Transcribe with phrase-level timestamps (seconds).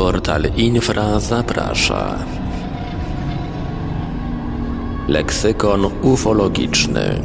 [0.00, 2.18] Portal Infra zaprasza.
[5.08, 7.22] Leksykon ufologiczny.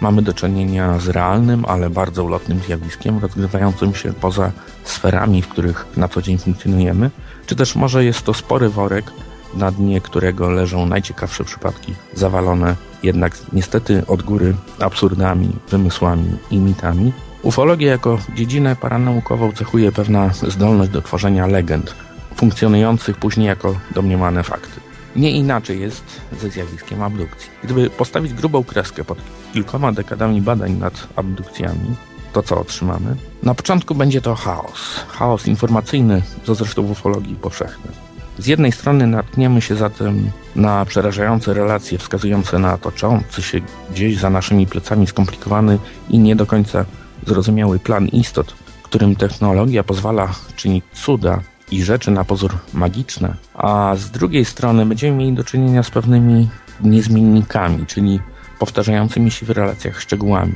[0.00, 4.52] mamy do czynienia z realnym, ale bardzo ulotnym zjawiskiem rozgrywającym się poza
[4.84, 7.10] sferami, w których na co dzień funkcjonujemy,
[7.46, 9.12] czy też może jest to spory worek,
[9.54, 17.12] na dnie którego leżą najciekawsze przypadki, zawalone jednak niestety od góry absurdami, wymysłami i mitami.
[17.42, 21.94] Ufologia jako dziedzinę paranaukową cechuje pewna zdolność do tworzenia legend,
[22.34, 24.80] funkcjonujących później jako domniemane fakty.
[25.16, 26.04] Nie inaczej jest
[26.40, 27.50] ze zjawiskiem abdukcji.
[27.64, 29.18] Gdyby postawić grubą kreskę pod
[29.52, 31.94] kilkoma dekadami badań nad abdukcjami,
[32.32, 33.16] to co otrzymamy?
[33.42, 35.04] Na początku będzie to chaos.
[35.08, 37.90] Chaos informacyjny, co zresztą w ufologii powszechny.
[38.38, 43.60] Z jednej strony natkniemy się zatem na przerażające relacje wskazujące na toczący się
[43.90, 46.84] gdzieś za naszymi plecami skomplikowany i nie do końca
[47.26, 51.40] zrozumiały plan istot, którym technologia pozwala czynić cuda
[51.70, 56.48] i rzeczy na pozór magiczne, a z drugiej strony będziemy mieli do czynienia z pewnymi
[56.80, 58.20] niezmiennikami, czyli
[58.58, 60.54] powtarzającymi się w relacjach szczegółami.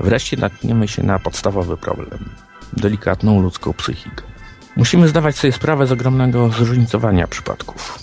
[0.00, 2.28] Wreszcie natkniemy się na podstawowy problem
[2.76, 4.22] delikatną ludzką psychikę.
[4.76, 7.98] Musimy zdawać sobie sprawę z ogromnego zróżnicowania przypadków.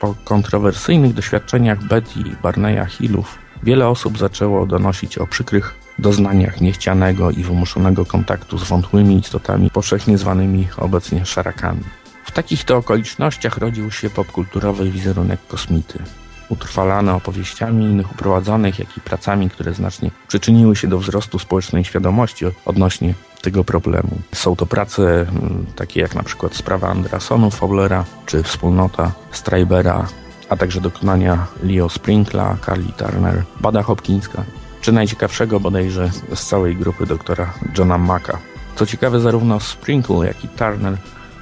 [0.00, 7.30] Po kontrowersyjnych doświadczeniach Betty i Barneya Hillów wiele osób zaczęło donosić o przykrych doznaniach niechcianego
[7.30, 11.84] i wymuszonego kontaktu z wątłymi istotami powszechnie zwanymi obecnie szarakami.
[12.24, 15.98] W takich to okolicznościach rodził się popkulturowy wizerunek kosmity,
[16.48, 22.44] utrwalany opowieściami innych uprowadzonych, jak i pracami, które znacznie przyczyniły się do wzrostu społecznej świadomości
[22.66, 24.18] odnośnie tego problemu.
[24.34, 25.26] Są to prace
[25.76, 30.08] takie jak na przykład sprawa Andersonu Fowlera, czy wspólnota Strybera,
[30.48, 34.44] a także dokonania Leo Sprinkla, Carly Turner, Bada Hopkinska,
[34.80, 38.38] czy najciekawszego bodajże z całej grupy doktora Johna Macka.
[38.76, 40.96] Co ciekawe, zarówno Sprinkle, jak i Turner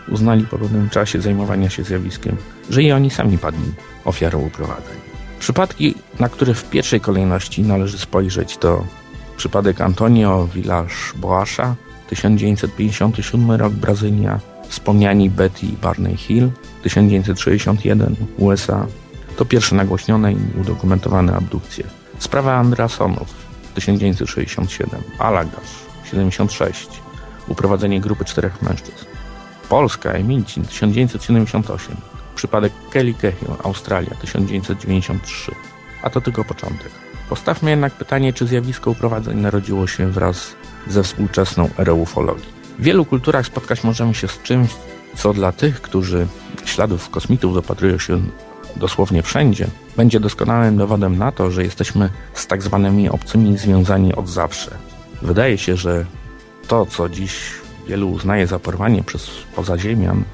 [0.09, 2.37] uznali po pewnym czasie zajmowania się zjawiskiem,
[2.71, 3.73] że i oni sami padli
[4.05, 4.97] ofiarą uprowadzeń.
[5.39, 8.85] Przypadki, na które w pierwszej kolejności należy spojrzeć, to
[9.37, 11.75] przypadek Antonio Villas Boasza,
[12.09, 16.51] 1957 rok Brazylia, wspomniani Betty i Barney Hill,
[16.83, 18.87] 1961 USA.
[19.37, 21.85] To pierwsze nagłośnione i udokumentowane abdukcje.
[22.19, 23.35] Sprawa Andrasonów,
[23.75, 26.89] 1967, Alagasz, 76,
[27.49, 29.05] uprowadzenie grupy czterech mężczyzn.
[29.69, 31.97] Polska, Emilcin, 1978,
[32.35, 35.53] przypadek Kelly Cahill, Australia, 1993.
[36.03, 36.91] A to tylko początek.
[37.29, 40.55] Postawmy jednak pytanie, czy zjawisko uprowadzeń narodziło się wraz
[40.87, 42.57] ze współczesną erą ufologii.
[42.79, 44.71] W wielu kulturach spotkać możemy się z czymś,
[45.17, 46.27] co dla tych, którzy
[46.65, 48.21] śladów kosmitów dopatrują się
[48.77, 49.67] dosłownie wszędzie,
[49.97, 54.71] będzie doskonałym dowodem na to, że jesteśmy z tak zwanymi obcymi związani od zawsze.
[55.23, 56.07] Wydaje się, że
[56.69, 57.51] to, co dziś
[57.87, 60.25] wielu uznaje za porwanie przez pozaziemian,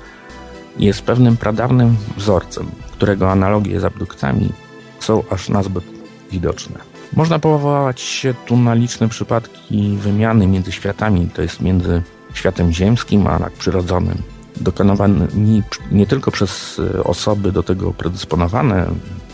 [0.79, 4.49] jest pewnym pradawnym wzorcem, którego analogie z abdukcjami
[5.01, 5.85] są aż nazbyt
[6.31, 6.79] widoczne.
[7.17, 12.03] Można powołać się tu na liczne przypadki wymiany między światami, to jest między
[12.35, 14.23] światem ziemskim a nadprzyrodzonym,
[14.61, 18.87] dokonywanymi nie tylko przez osoby do tego predysponowane,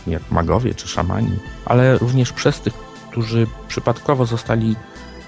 [0.07, 2.75] jak magowie czy szamani, ale również przez tych,
[3.11, 4.77] którzy przypadkowo zostali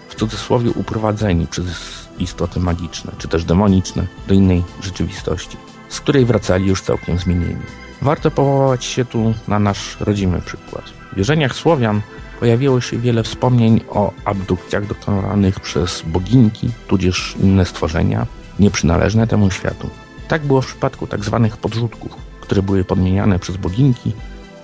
[0.09, 5.57] w cudzysłowie uprowadzeni przez istoty magiczne, czy też demoniczne do innej rzeczywistości,
[5.89, 7.63] z której wracali już całkiem zmienieni.
[8.03, 10.85] Warto powołać się tu na nasz rodzimy przykład.
[11.13, 12.01] W wierzeniach Słowian
[12.41, 18.27] pojawiło się wiele wspomnień o abdukcjach dokonanych przez boginki, tudzież inne stworzenia
[18.61, 19.91] nieprzynależne temu światu.
[20.29, 21.49] Tak było w przypadku tzw.
[21.51, 24.13] Tak podrzutków, które były podmieniane przez boginki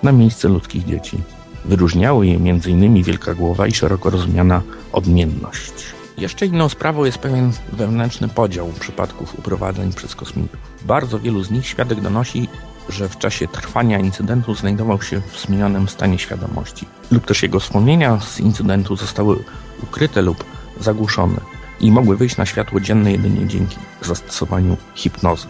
[0.03, 1.19] na miejsce ludzkich dzieci.
[1.65, 3.03] Wyróżniały je m.in.
[3.03, 4.63] wielka głowa i szeroko rozumiana
[4.93, 5.73] odmienność.
[6.19, 10.61] Jeszcze inną sprawą jest pewien wewnętrzny podział przypadków uprowadzeń przez kosmitów.
[10.85, 12.49] Bardzo wielu z nich świadek donosi
[12.89, 18.21] że w czasie trwania incydentu znajdował się w zmienionym stanie świadomości, lub też jego wspomnienia
[18.21, 19.45] z incydentu zostały
[19.83, 20.45] ukryte lub
[20.81, 25.47] zagłuszone i mogły wyjść na światło dzienne jedynie dzięki zastosowaniu hipnozy.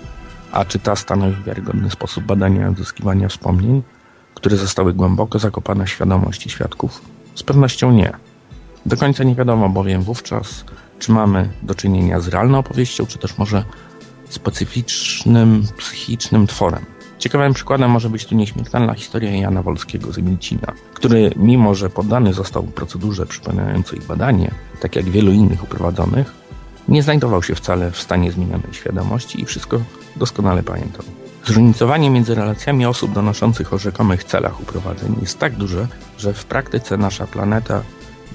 [0.52, 3.82] A czy ta stanowi wiarygodny sposób badania i odzyskiwania wspomnień,
[4.34, 7.02] które zostały głęboko zakopane w świadomości świadków?
[7.34, 8.12] Z pewnością nie.
[8.86, 10.64] Do końca nie wiadomo bowiem wówczas,
[10.98, 13.64] czy mamy do czynienia z realną opowieścią, czy też może
[14.28, 16.95] specyficznym psychicznym tworem.
[17.18, 22.32] Ciekawym przykładem może być tu nieśmiertelna historia Jana Wolskiego z Emilcina, który mimo, że poddany
[22.32, 26.32] został procedurze przypominającej badanie, tak jak wielu innych uprowadzonych,
[26.88, 29.80] nie znajdował się wcale w stanie zmienionej świadomości i wszystko
[30.16, 31.04] doskonale pamiętał.
[31.44, 35.86] Zróżnicowanie między relacjami osób donoszących o rzekomych celach uprowadzeń jest tak duże,
[36.18, 37.82] że w praktyce nasza planeta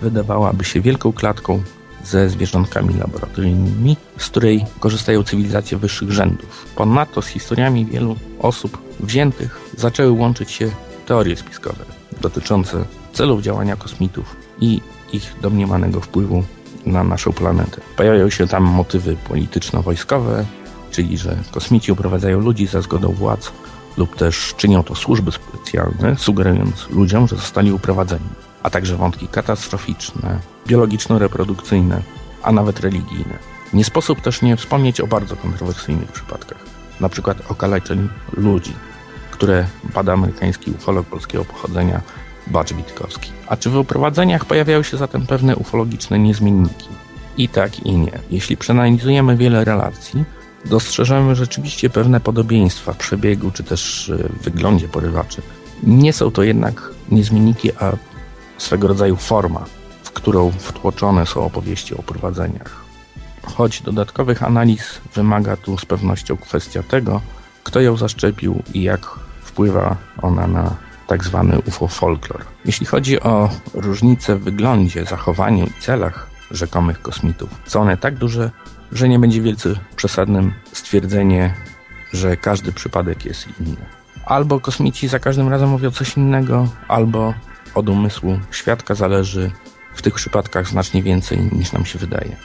[0.02, 1.64] wydawałaby się wielką klatką
[2.04, 6.66] ze zwierzątkami laboratoryjnymi, z której korzystają cywilizacje wyższych rzędów.
[6.76, 10.72] Ponadto z historiami wielu osób wziętych zaczęły łączyć się
[11.06, 11.86] teorie spiskowe
[12.22, 14.82] dotyczące celów działania kosmitów i
[15.14, 16.44] ich domniemanego wpływu
[16.86, 17.82] na naszą planetę.
[17.98, 20.46] Pojawiają się tam motywy polityczno-wojskowe,
[20.92, 23.52] czyli że kosmici uprowadzają ludzi za zgodą władz
[23.98, 28.30] lub też czynią to służby specjalne, sugerując ludziom, że zostali uprowadzeni
[28.64, 32.02] a także wątki katastroficzne, biologiczno-reprodukcyjne,
[32.44, 33.40] a nawet religijne.
[33.74, 36.66] Nie sposób też nie wspomnieć o bardzo kontrowersyjnych przypadkach,
[37.00, 38.74] na przykład okaleczeń ludzi,
[39.32, 42.02] które bada amerykański ufolog polskiego pochodzenia
[42.48, 43.32] Bacz Witkowski.
[43.48, 46.88] A czy w uprowadzeniach pojawiają się zatem pewne ufologiczne niezmienniki?
[47.38, 48.20] I tak i nie.
[48.32, 50.24] Jeśli przeanalizujemy wiele relacji,
[50.66, 55.42] dostrzeżemy rzeczywiście pewne podobieństwa w przebiegu czy też w wyglądzie porywaczy.
[55.84, 57.92] Nie są to jednak niezmienniki, a
[58.62, 59.66] swego rodzaju forma,
[60.04, 62.82] w którą wtłoczone są opowieści o prowadzeniach.
[63.44, 67.22] Choć dodatkowych analiz wymaga tu z pewnością kwestia tego,
[67.64, 69.02] kto ją zaszczepił i jak
[69.42, 70.76] wpływa ona na
[71.08, 72.46] tak zwany UFO folklor.
[72.66, 78.52] Jeśli chodzi o różnice w wyglądzie, zachowaniu i celach rzekomych kosmitów, są one tak duże,
[78.92, 81.54] że nie będzie wielce przesadnym stwierdzenie,
[82.14, 83.86] że każdy przypadek jest inny.
[84.26, 87.34] Albo kosmici za każdym razem mówią coś innego, albo
[87.76, 89.52] od umysłu świadka zależy
[89.96, 92.36] w tych przypadkach znacznie więcej niż nam się wydaje.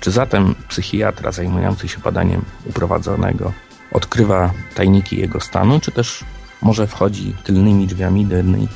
[0.00, 3.52] Czy zatem psychiatra zajmujący się badaniem uprowadzonego
[3.92, 6.24] odkrywa tajniki jego stanu, czy też
[6.62, 8.68] może wchodzi tylnymi drzwiami do jednej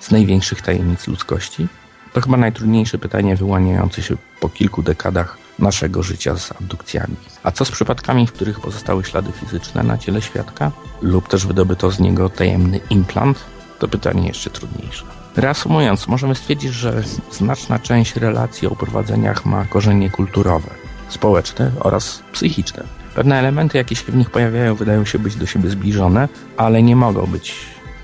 [0.00, 1.68] z największych tajemnic ludzkości?
[2.12, 7.16] To chyba najtrudniejsze pytanie wyłaniające się po kilku dekadach naszego życia z abdukcjami.
[7.42, 10.72] A co z przypadkami, w których pozostały ślady fizyczne na ciele świadka
[11.02, 13.44] lub też wydobyto z niego tajemny implant?
[13.78, 15.19] To pytanie jeszcze trudniejsze.
[15.36, 20.70] Reasumując, możemy stwierdzić, że znaczna część relacji o prowadzeniach ma korzenie kulturowe,
[21.08, 22.84] społeczne oraz psychiczne.
[23.14, 26.96] Pewne elementy, jakie się w nich pojawiają, wydają się być do siebie zbliżone, ale nie
[26.96, 27.54] mogą być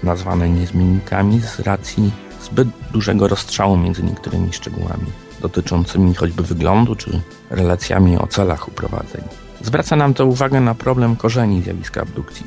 [0.02, 2.12] nazwane niezmiennikami z racji
[2.43, 5.06] zbyt dużego rozstrzału między niektórymi szczegółami
[5.40, 7.20] dotyczącymi choćby wyglądu czy
[7.50, 9.23] relacjami o celach uprowadzeń.
[9.62, 12.46] Zwraca nam to uwagę na problem korzeni zjawiska abdukcji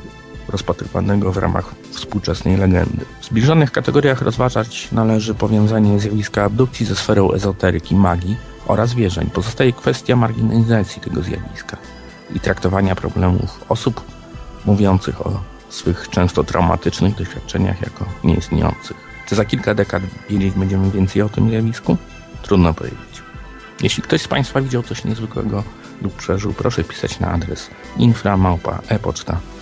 [0.49, 3.05] rozpatrywanego w ramach współczesnej legendy.
[3.21, 8.37] W zbliżonych kategoriach rozważać należy powiązanie zjawiska abdukcji ze sferą ezoteryki, magii
[8.67, 9.29] oraz wierzeń.
[9.29, 11.77] Pozostaje kwestia marginalizacji tego zjawiska
[12.35, 14.01] i traktowania problemów osób
[14.65, 18.97] mówiących o swych często traumatycznych doświadczeniach jako nieistniejących.
[19.25, 21.97] Czy za kilka dekad wiedzieć będziemy więcej o tym zjawisku?
[22.41, 23.23] Trudno powiedzieć.
[23.81, 25.63] Jeśli ktoś z Państwa widział coś niezwykłego
[26.01, 29.58] lub przeżył, proszę pisać na adres inframałpa.epoczta.com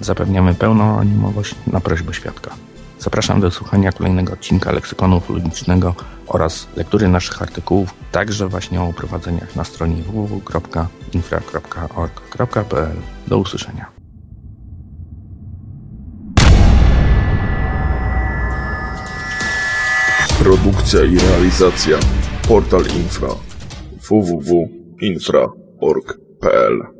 [0.00, 2.50] Zapewniamy pełną animowość na prośbę świadka.
[2.98, 5.94] Zapraszam do słuchania kolejnego odcinka leksykonu ufologicznego
[6.26, 12.96] oraz lektury naszych artykułów, także właśnie o prowadzeniach na stronie www.infra.org.pl.
[13.26, 13.86] Do usłyszenia.
[20.38, 21.98] Produkcja i realizacja
[22.48, 23.28] Portal Infra
[24.08, 26.95] www.infra.org.pl